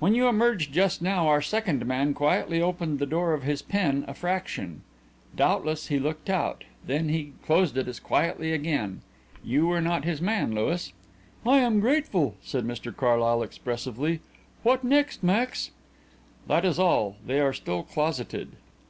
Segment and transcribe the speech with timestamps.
[0.00, 4.04] "When you emerged just now our second man quietly opened the door of his pen
[4.06, 4.82] a fraction.
[5.34, 6.64] Doubtless he looked out.
[6.86, 9.00] Then he closed it as quietly again.
[9.42, 10.92] You were not his man, Louis."
[11.46, 14.20] "I am grateful," said Mr Carlyle expressively.
[14.62, 15.70] "What next, Louis?"
[16.46, 18.56] "That is all; they are still closeted."